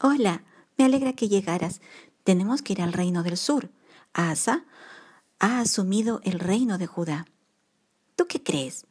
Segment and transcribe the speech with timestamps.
[0.00, 0.44] Hola,
[0.76, 1.80] me alegra que llegaras.
[2.22, 3.70] Tenemos que ir al reino del sur.
[4.12, 4.64] Asa
[5.40, 7.26] ha asumido el reino de Judá.
[8.14, 8.86] ¿Tú qué crees?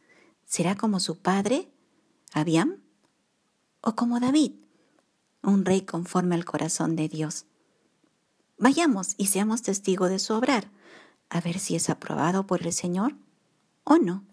[0.45, 1.71] ¿Será como su padre,
[2.33, 2.81] Abiam?
[3.79, 4.51] ¿O como David,
[5.43, 7.45] un rey conforme al corazón de Dios?
[8.57, 10.69] Vayamos y seamos testigos de su obrar,
[11.29, 13.15] a ver si es aprobado por el Señor
[13.85, 14.25] o no.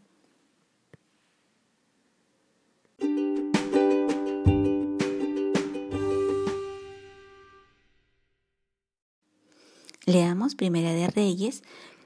[10.06, 11.62] Leamos Primera de Reyes,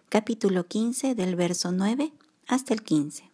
[0.09, 2.13] capítulo 15 del verso 9
[2.47, 3.29] hasta el 15.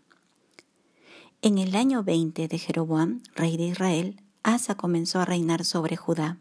[1.43, 6.39] En el año 20 de Jeroboam, rey de Israel, Asa comenzó a reinar sobre Judá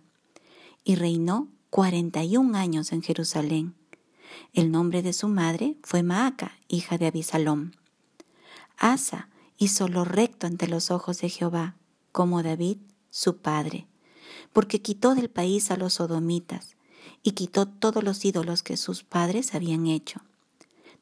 [0.86, 3.76] y reinó 41 años en Jerusalén.
[4.54, 7.72] El nombre de su madre fue Maaca, hija de Abisalom.
[8.78, 9.28] Asa
[9.58, 11.76] hizo lo recto ante los ojos de Jehová,
[12.14, 12.78] como David,
[13.10, 13.86] su padre,
[14.54, 16.78] porque quitó del país a los sodomitas
[17.24, 20.22] y quitó todos los ídolos que sus padres habían hecho.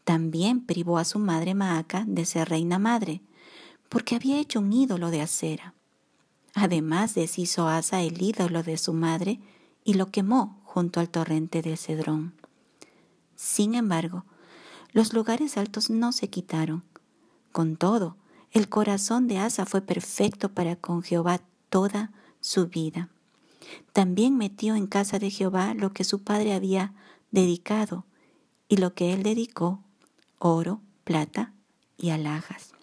[0.04, 3.22] También privó a su madre Maaca de ser reina madre,
[3.90, 5.74] porque había hecho un ídolo de acera.
[6.54, 9.40] Además deshizo Asa el ídolo de su madre
[9.84, 12.34] y lo quemó junto al torrente de Cedrón.
[13.36, 14.26] Sin embargo,
[14.94, 16.84] los lugares altos no se quitaron.
[17.52, 18.16] Con todo,
[18.52, 23.10] el corazón de Asa fue perfecto para con Jehová toda su vida.
[23.94, 26.94] También metió en casa de Jehová lo que su padre había
[27.32, 28.06] dedicado
[28.68, 29.82] y lo que él dedicó,
[30.40, 31.54] oro, plata
[31.98, 32.74] y alhajas.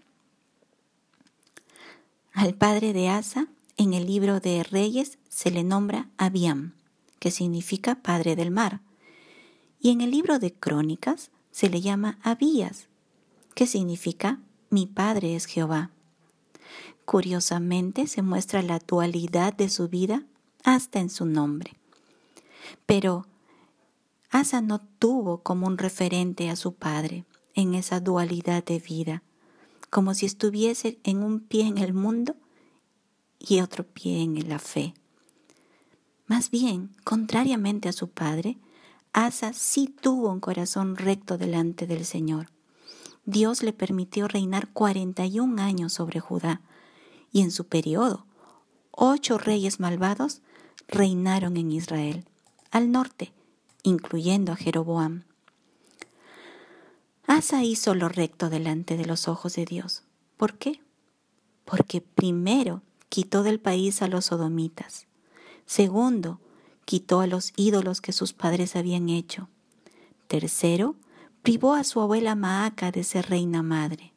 [2.32, 6.74] Al padre de Asa, en el libro de Reyes, se le nombra Abiam,
[7.18, 8.80] que significa padre del mar,
[9.80, 12.86] y en el libro de Crónicas se le llama Abías,
[13.54, 14.40] que significa
[14.70, 15.90] mi padre es Jehová.
[17.04, 20.24] Curiosamente se muestra la dualidad de su vida
[20.68, 21.72] hasta en su nombre.
[22.84, 23.26] Pero
[24.30, 29.22] Asa no tuvo como un referente a su padre en esa dualidad de vida,
[29.88, 32.36] como si estuviese en un pie en el mundo
[33.38, 34.92] y otro pie en la fe.
[36.26, 38.58] Más bien, contrariamente a su padre,
[39.14, 42.50] Asa sí tuvo un corazón recto delante del Señor.
[43.24, 46.60] Dios le permitió reinar 41 años sobre Judá,
[47.32, 48.26] y en su periodo,
[48.90, 50.42] ocho reyes malvados
[50.88, 52.24] reinaron en Israel,
[52.70, 53.32] al norte,
[53.82, 55.24] incluyendo a Jeroboam.
[57.26, 60.02] Asa hizo lo recto delante de los ojos de Dios.
[60.38, 60.80] ¿Por qué?
[61.66, 65.06] Porque primero quitó del país a los sodomitas.
[65.66, 66.40] Segundo,
[66.86, 69.48] quitó a los ídolos que sus padres habían hecho.
[70.26, 70.96] Tercero,
[71.42, 74.14] privó a su abuela Maaca de ser reina madre.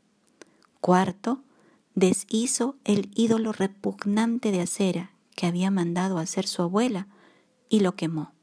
[0.80, 1.42] Cuarto,
[1.96, 7.08] deshizo el ídolo repugnante de acera que había mandado hacer su abuela
[7.70, 8.34] y lo quemó.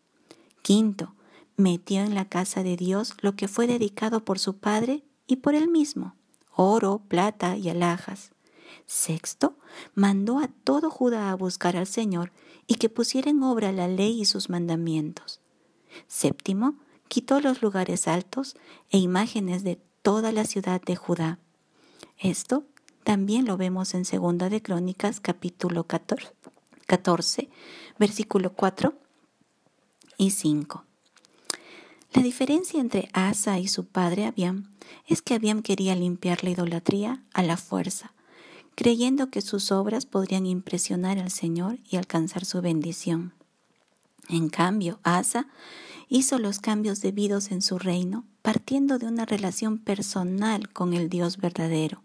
[0.62, 1.14] Quinto,
[1.56, 5.54] metió en la casa de Dios lo que fue dedicado por su padre y por
[5.54, 6.14] él mismo,
[6.54, 8.32] oro, plata y alhajas.
[8.86, 9.56] Sexto,
[9.94, 12.32] mandó a todo Judá a buscar al Señor
[12.66, 15.40] y que pusiera en obra la ley y sus mandamientos.
[16.06, 16.76] Séptimo,
[17.08, 18.56] quitó los lugares altos
[18.90, 21.38] e imágenes de toda la ciudad de Judá.
[22.18, 22.64] Esto
[23.04, 26.28] también lo vemos en Segunda de Crónicas capítulo 14,
[26.88, 27.50] 14,
[27.98, 28.94] versículo 4
[30.16, 30.84] y 5.
[32.14, 34.70] La diferencia entre Asa y su padre Abiam
[35.06, 38.14] es que Abiam quería limpiar la idolatría a la fuerza,
[38.74, 43.34] creyendo que sus obras podrían impresionar al Señor y alcanzar su bendición.
[44.30, 45.46] En cambio, Asa
[46.08, 51.36] hizo los cambios debidos en su reino, partiendo de una relación personal con el Dios
[51.36, 52.02] verdadero,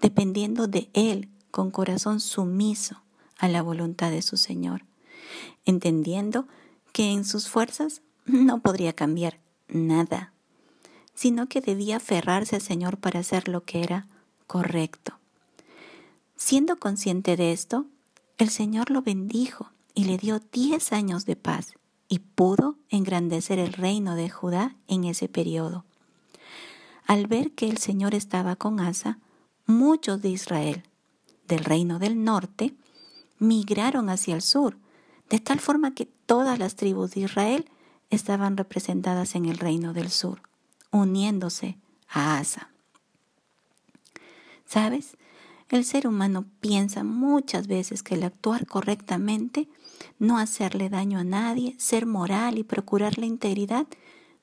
[0.00, 3.03] dependiendo de Él con corazón sumiso
[3.38, 4.84] a la voluntad de su Señor,
[5.64, 6.46] entendiendo
[6.92, 10.32] que en sus fuerzas no podría cambiar nada,
[11.14, 14.06] sino que debía aferrarse al Señor para hacer lo que era
[14.46, 15.18] correcto.
[16.36, 17.86] Siendo consciente de esto,
[18.38, 21.74] el Señor lo bendijo y le dio diez años de paz
[22.08, 25.84] y pudo engrandecer el reino de Judá en ese periodo.
[27.06, 29.18] Al ver que el Señor estaba con Asa,
[29.66, 30.82] muchos de Israel,
[31.46, 32.74] del reino del norte,
[33.44, 34.78] migraron hacia el sur,
[35.30, 37.70] de tal forma que todas las tribus de Israel
[38.10, 40.42] estaban representadas en el reino del sur,
[40.90, 42.70] uniéndose a Asa.
[44.66, 45.16] ¿Sabes?
[45.70, 49.68] El ser humano piensa muchas veces que el actuar correctamente,
[50.18, 53.86] no hacerle daño a nadie, ser moral y procurar la integridad,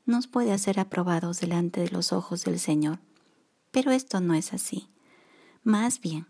[0.05, 2.99] nos puede hacer aprobados delante de los ojos del Señor.
[3.71, 4.89] Pero esto no es así.
[5.63, 6.27] Más bien,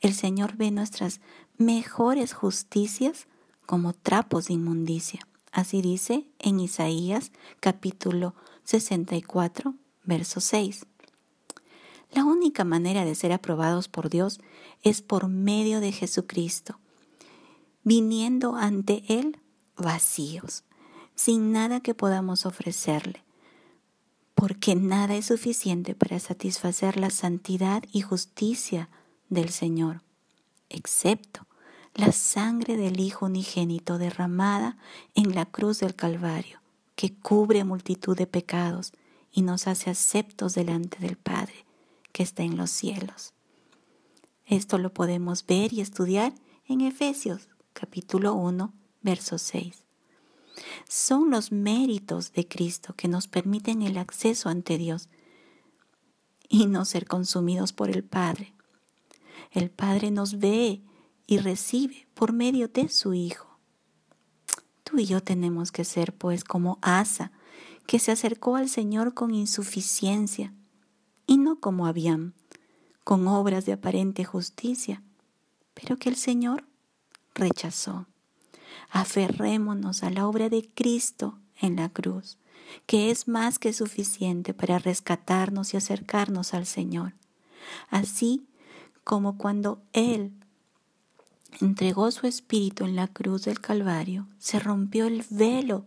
[0.00, 1.20] el Señor ve nuestras
[1.56, 3.26] mejores justicias
[3.66, 5.20] como trapos de inmundicia.
[5.52, 7.30] Así dice en Isaías
[7.60, 8.34] capítulo
[8.64, 9.74] 64,
[10.04, 10.86] verso 6.
[12.12, 14.40] La única manera de ser aprobados por Dios
[14.82, 16.78] es por medio de Jesucristo,
[17.82, 19.38] viniendo ante Él
[19.76, 20.62] vacíos,
[21.16, 23.24] sin nada que podamos ofrecerle,
[24.36, 28.88] porque nada es suficiente para satisfacer la santidad y justicia
[29.28, 30.03] del Señor,
[30.74, 31.46] excepto
[31.94, 34.76] la sangre del Hijo unigénito derramada
[35.14, 36.60] en la cruz del Calvario,
[36.96, 38.92] que cubre multitud de pecados
[39.32, 41.64] y nos hace aceptos delante del Padre
[42.12, 43.32] que está en los cielos.
[44.46, 46.34] Esto lo podemos ver y estudiar
[46.66, 48.72] en Efesios capítulo 1,
[49.02, 49.84] verso 6.
[50.88, 55.08] Son los méritos de Cristo que nos permiten el acceso ante Dios
[56.48, 58.54] y no ser consumidos por el Padre.
[59.54, 60.82] El Padre nos ve
[61.28, 63.56] y recibe por medio de su Hijo.
[64.82, 67.30] Tú y yo tenemos que ser pues como Asa,
[67.86, 70.52] que se acercó al Señor con insuficiencia,
[71.28, 72.32] y no como Abiam,
[73.04, 75.04] con obras de aparente justicia,
[75.72, 76.64] pero que el Señor
[77.32, 78.06] rechazó.
[78.90, 82.38] Aferrémonos a la obra de Cristo en la cruz,
[82.86, 87.14] que es más que suficiente para rescatarnos y acercarnos al Señor.
[87.88, 88.48] Así
[89.04, 90.32] como cuando Él
[91.60, 95.86] entregó su espíritu en la cruz del Calvario, se rompió el velo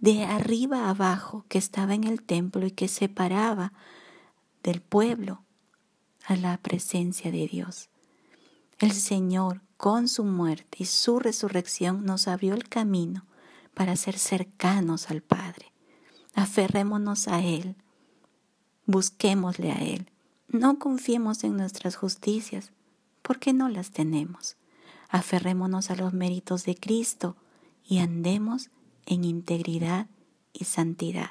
[0.00, 3.72] de arriba abajo que estaba en el templo y que separaba
[4.62, 5.42] del pueblo
[6.26, 7.88] a la presencia de Dios.
[8.78, 13.24] El Señor, con su muerte y su resurrección, nos abrió el camino
[13.74, 15.72] para ser cercanos al Padre.
[16.34, 17.76] Aferrémonos a Él,
[18.86, 20.10] busquémosle a Él.
[20.54, 22.72] No confiemos en nuestras justicias,
[23.22, 24.56] porque no las tenemos
[25.14, 27.36] aferrémonos a los méritos de Cristo
[27.84, 28.70] y andemos
[29.06, 30.08] en integridad
[30.52, 31.30] y santidad.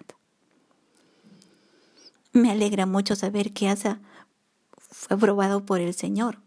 [2.31, 4.00] Me alegra mucho saber que Asa
[4.78, 6.40] fue aprobado por el Señor.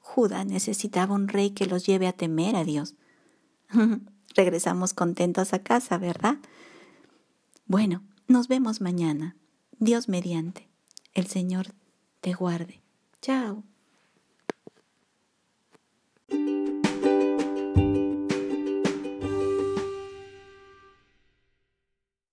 [0.00, 2.96] Judá necesitaba un rey que los lleve a temer a Dios.
[4.34, 6.38] Regresamos contentos a casa, ¿verdad?
[7.66, 9.36] Bueno, nos vemos mañana.
[9.78, 10.68] Dios mediante.
[11.12, 11.68] El Señor
[12.24, 12.80] te guarde.
[13.20, 13.64] Chao.